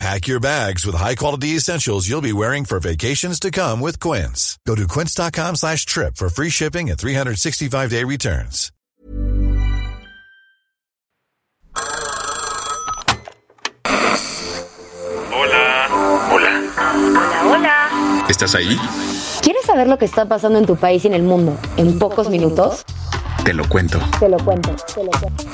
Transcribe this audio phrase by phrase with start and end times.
[0.00, 4.58] Pack your bags with high-quality essentials you'll be wearing for vacations to come with Quince.
[4.66, 8.70] Go to quince.com slash trip for free shipping and 365-day returns.
[15.32, 15.88] Hola.
[16.30, 16.72] Hola.
[16.76, 18.26] Hola, hola.
[18.28, 18.78] ¿Estás ahí?
[19.42, 22.28] ¿Quieres saber lo que está pasando en tu país y en el mundo en pocos
[22.28, 22.84] minutos?
[23.44, 24.00] Te lo cuento.
[24.18, 25.44] Te lo cuento, te lo cuento.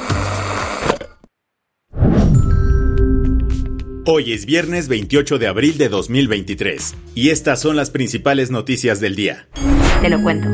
[4.06, 9.14] Hoy es viernes 28 de abril de 2023 y estas son las principales noticias del
[9.14, 9.46] día.
[10.00, 10.48] Te lo cuento.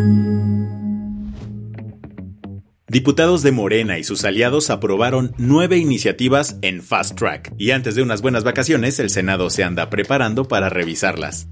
[2.88, 8.02] Diputados de Morena y sus aliados aprobaron nueve iniciativas en Fast Track y antes de
[8.02, 11.46] unas buenas vacaciones el Senado se anda preparando para revisarlas.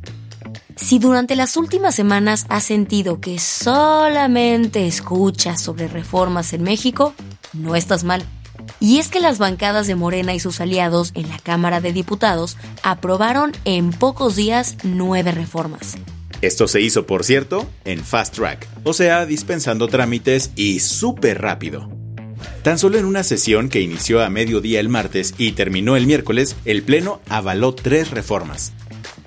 [0.75, 7.15] Si durante las últimas semanas has sentido que solamente escuchas sobre reformas en México,
[7.53, 8.25] no estás mal.
[8.81, 12.57] Y es que las bancadas de Morena y sus aliados en la Cámara de Diputados
[12.83, 15.97] aprobaron en pocos días nueve reformas.
[16.41, 21.89] Esto se hizo, por cierto, en Fast Track, o sea, dispensando trámites y súper rápido.
[22.63, 26.57] Tan solo en una sesión que inició a mediodía el martes y terminó el miércoles,
[26.65, 28.73] el Pleno avaló tres reformas.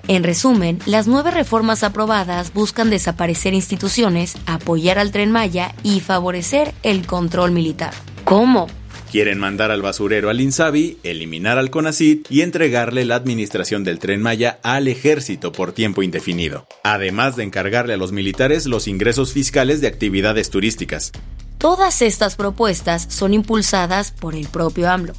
[0.06, 6.72] En resumen, las nueve reformas aprobadas buscan desaparecer instituciones, apoyar al tren Maya y favorecer
[6.82, 7.92] el control militar.
[8.24, 8.68] ¿Cómo?
[9.10, 14.20] Quieren mandar al basurero al Insabi, eliminar al CONACIT y entregarle la administración del tren
[14.20, 19.80] Maya al ejército por tiempo indefinido, además de encargarle a los militares los ingresos fiscales
[19.80, 21.12] de actividades turísticas.
[21.56, 25.14] Todas estas propuestas son impulsadas por el propio AMLO.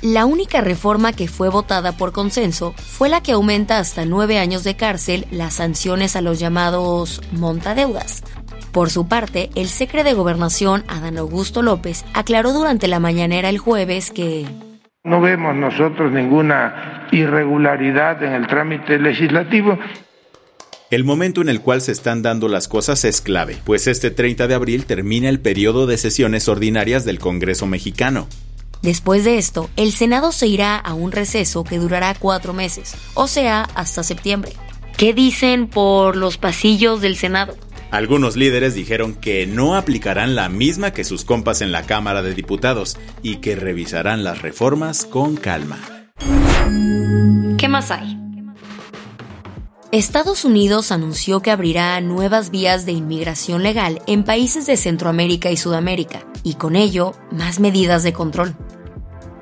[0.00, 4.62] La única reforma que fue votada por consenso fue la que aumenta hasta nueve años
[4.62, 8.22] de cárcel las sanciones a los llamados montadeudas.
[8.74, 13.58] Por su parte, el secre de Gobernación, Adán Augusto López, aclaró durante la mañanera el
[13.58, 14.46] jueves que
[15.04, 19.78] no vemos nosotros ninguna irregularidad en el trámite legislativo.
[20.90, 24.48] El momento en el cual se están dando las cosas es clave, pues este 30
[24.48, 28.26] de abril termina el periodo de sesiones ordinarias del Congreso mexicano.
[28.82, 33.28] Después de esto, el Senado se irá a un receso que durará cuatro meses, o
[33.28, 34.50] sea, hasta septiembre.
[34.96, 37.54] ¿Qué dicen por los pasillos del Senado?
[37.94, 42.34] Algunos líderes dijeron que no aplicarán la misma que sus compas en la Cámara de
[42.34, 45.78] Diputados y que revisarán las reformas con calma.
[47.56, 48.18] ¿Qué más hay?
[49.92, 55.56] Estados Unidos anunció que abrirá nuevas vías de inmigración legal en países de Centroamérica y
[55.56, 58.56] Sudamérica, y con ello más medidas de control.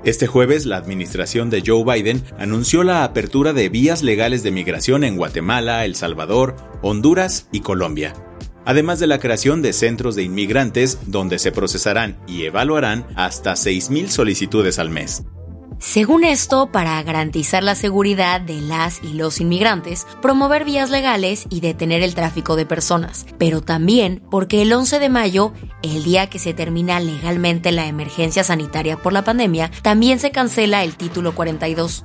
[0.04, 5.04] Este jueves, la administración de Joe Biden anunció la apertura de vías legales de migración
[5.04, 8.12] en Guatemala, El Salvador, Honduras y Colombia,
[8.64, 14.08] además de la creación de centros de inmigrantes donde se procesarán y evaluarán hasta 6.000
[14.08, 15.24] solicitudes al mes.
[15.82, 21.58] Según esto, para garantizar la seguridad de las y los inmigrantes, promover vías legales y
[21.58, 25.52] detener el tráfico de personas, pero también porque el 11 de mayo,
[25.82, 30.84] el día que se termina legalmente la emergencia sanitaria por la pandemia, también se cancela
[30.84, 32.04] el título 42.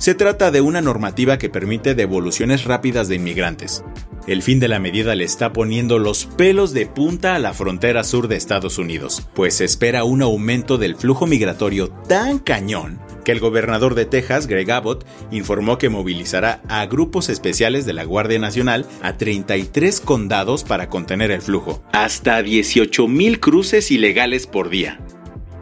[0.00, 3.84] Se trata de una normativa que permite devoluciones rápidas de inmigrantes.
[4.26, 8.02] El fin de la medida le está poniendo los pelos de punta a la frontera
[8.02, 13.32] sur de Estados Unidos, pues se espera un aumento del flujo migratorio tan cañón que
[13.32, 18.38] el gobernador de Texas, Greg Abbott, informó que movilizará a grupos especiales de la Guardia
[18.38, 24.98] Nacional a 33 condados para contener el flujo, hasta 18.000 cruces ilegales por día.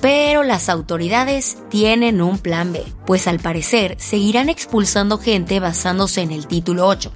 [0.01, 6.31] Pero las autoridades tienen un plan B, pues al parecer seguirán expulsando gente basándose en
[6.31, 7.13] el título 8.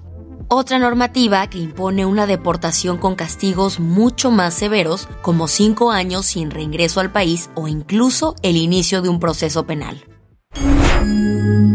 [0.49, 6.51] Otra normativa que impone una deportación con castigos mucho más severos, como 5 años sin
[6.51, 10.05] reingreso al país o incluso el inicio de un proceso penal.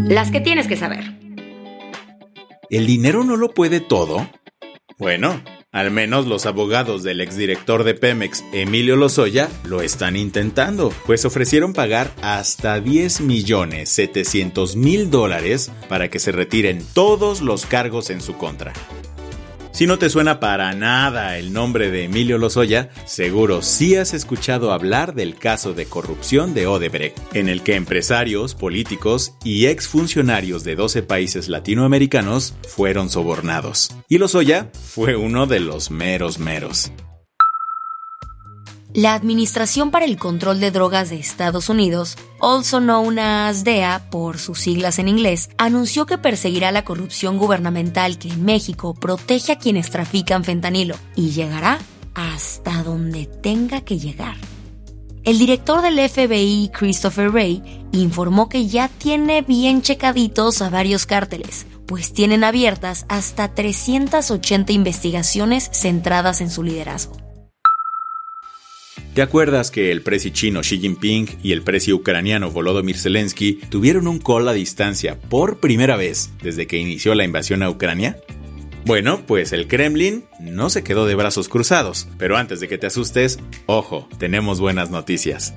[0.08, 1.18] Las que tienes que saber.
[2.70, 4.28] ¿El dinero no lo puede todo?
[4.98, 5.42] Bueno,
[5.72, 11.72] al menos los abogados del exdirector de Pemex, Emilio Lozoya, lo están intentando, pues ofrecieron
[11.72, 18.20] pagar hasta 10 millones 700 mil dólares para que se retiren todos los cargos en
[18.20, 18.72] su contra.
[19.78, 24.72] Si no te suena para nada el nombre de Emilio Lozoya, seguro sí has escuchado
[24.72, 30.74] hablar del caso de corrupción de Odebrecht, en el que empresarios, políticos y exfuncionarios de
[30.74, 33.94] 12 países latinoamericanos fueron sobornados.
[34.08, 36.90] Y Lozoya fue uno de los meros meros.
[39.00, 44.38] La Administración para el Control de Drogas de Estados Unidos, also known as DEA por
[44.38, 49.58] sus siglas en inglés, anunció que perseguirá la corrupción gubernamental que en México protege a
[49.60, 51.78] quienes trafican fentanilo y llegará
[52.14, 54.34] hasta donde tenga que llegar.
[55.22, 61.68] El director del FBI, Christopher Wray, informó que ya tiene bien checaditos a varios cárteles,
[61.86, 67.27] pues tienen abiertas hasta 380 investigaciones centradas en su liderazgo.
[69.18, 74.06] ¿Te acuerdas que el presi chino Xi Jinping y el presi ucraniano Volodymyr Zelensky tuvieron
[74.06, 78.20] un call a distancia por primera vez desde que inició la invasión a Ucrania?
[78.84, 82.86] Bueno, pues el Kremlin no se quedó de brazos cruzados, pero antes de que te
[82.86, 85.52] asustes, ojo, tenemos buenas noticias.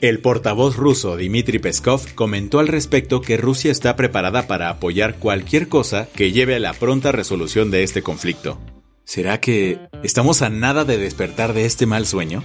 [0.00, 5.68] El portavoz ruso Dmitry Peskov comentó al respecto que Rusia está preparada para apoyar cualquier
[5.68, 8.60] cosa que lleve a la pronta resolución de este conflicto.
[9.04, 12.42] ¿Será que estamos a nada de despertar de este mal sueño?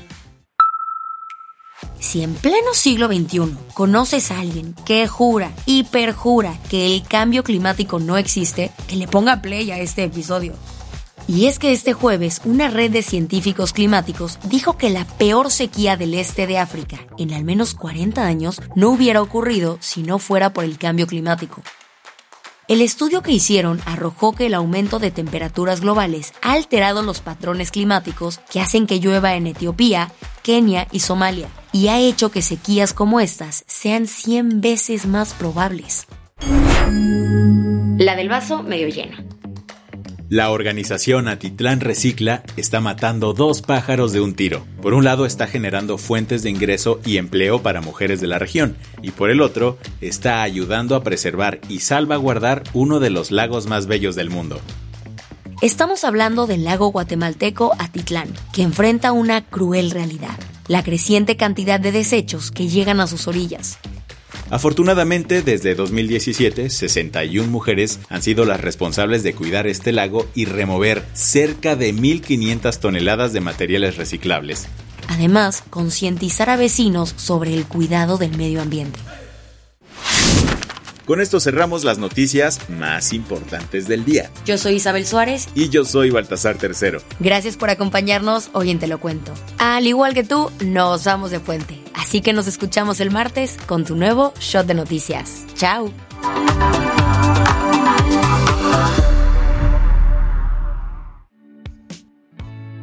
[2.02, 7.44] Si en pleno siglo XXI conoces a alguien que jura y perjura que el cambio
[7.44, 10.54] climático no existe, que le ponga play a este episodio.
[11.28, 15.96] Y es que este jueves una red de científicos climáticos dijo que la peor sequía
[15.96, 20.54] del este de África en al menos 40 años no hubiera ocurrido si no fuera
[20.54, 21.62] por el cambio climático.
[22.68, 27.70] El estudio que hicieron arrojó que el aumento de temperaturas globales ha alterado los patrones
[27.70, 30.12] climáticos que hacen que llueva en Etiopía,
[30.42, 36.08] Kenia y Somalia, y ha hecho que sequías como estas sean 100 veces más probables.
[37.98, 39.18] La del vaso medio lleno.
[40.32, 44.66] La organización Atitlán Recicla está matando dos pájaros de un tiro.
[44.82, 48.78] Por un lado está generando fuentes de ingreso y empleo para mujeres de la región
[49.02, 53.88] y por el otro está ayudando a preservar y salvaguardar uno de los lagos más
[53.88, 54.62] bellos del mundo.
[55.62, 61.92] Estamos hablando del lago guatemalteco Atitlán, que enfrenta una cruel realidad, la creciente cantidad de
[61.92, 63.78] desechos que llegan a sus orillas.
[64.50, 71.06] Afortunadamente, desde 2017, 61 mujeres han sido las responsables de cuidar este lago y remover
[71.14, 74.68] cerca de 1.500 toneladas de materiales reciclables.
[75.08, 79.00] Además, concientizar a vecinos sobre el cuidado del medio ambiente.
[81.12, 84.32] Con esto cerramos las noticias más importantes del día.
[84.46, 85.50] Yo soy Isabel Suárez.
[85.56, 87.02] Y yo soy Baltasar Tercero.
[87.20, 89.34] Gracias por acompañarnos hoy en Te lo cuento.
[89.58, 91.84] Al igual que tú, nos vamos de puente.
[91.94, 95.44] Así que nos escuchamos el martes con tu nuevo shot de noticias.
[95.56, 95.92] Chao.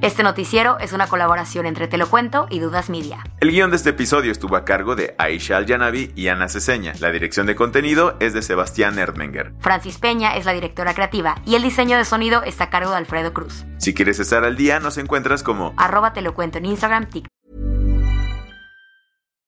[0.08, 3.22] Este noticiero es una colaboración entre Te lo cuento y Dudas Media.
[3.40, 6.94] El guion de este episodio estuvo a cargo de Aisha Al-Yanabi y Ana Ceseña.
[6.98, 9.52] La dirección de contenido es de Sebastián Erdmenger.
[9.60, 12.96] Francis Peña es la directora creativa y el diseño de sonido está a cargo de
[12.96, 13.66] Alfredo Cruz.
[13.76, 17.30] Si quieres estar al día, nos encuentras como arroba te lo cuento en Instagram, TikTok.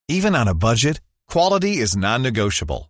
[0.09, 2.90] Even on a budget, quality is non-negotiable.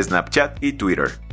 [0.00, 1.25] Snapchat y Twitter.